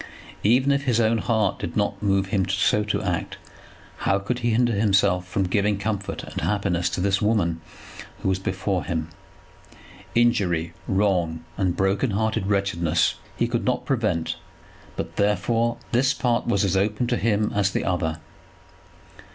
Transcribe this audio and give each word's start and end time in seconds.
Even 0.43 0.71
if 0.71 0.85
his 0.85 0.99
own 0.99 1.19
heart 1.19 1.59
did 1.59 1.77
not 1.77 2.01
move 2.01 2.29
him 2.29 2.49
so 2.49 2.83
to 2.85 3.03
act, 3.03 3.37
how 3.97 4.17
could 4.17 4.39
he 4.39 4.49
hinder 4.49 4.73
himself 4.73 5.27
from 5.27 5.43
giving 5.43 5.77
comfort 5.77 6.23
and 6.23 6.41
happiness 6.41 6.89
to 6.89 6.99
this 7.01 7.21
woman 7.21 7.61
who 8.23 8.29
was 8.29 8.39
before 8.39 8.83
him? 8.83 9.09
Injury, 10.15 10.73
wrong, 10.87 11.45
and 11.55 11.77
broken 11.77 12.09
hearted 12.09 12.47
wretchedness, 12.47 13.13
he 13.37 13.47
could 13.47 13.63
not 13.63 13.85
prevent; 13.85 14.37
but, 14.95 15.17
therefore, 15.17 15.77
this 15.91 16.15
part 16.15 16.47
was 16.47 16.65
as 16.65 16.75
open 16.75 17.05
to 17.05 17.15
him 17.17 17.51
as 17.53 17.69
the 17.69 17.83
other. 17.85 18.17